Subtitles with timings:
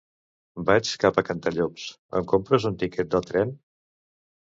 [0.69, 1.83] Vaig cap a Cantallops;
[2.21, 3.53] em compres un tiquet de tren?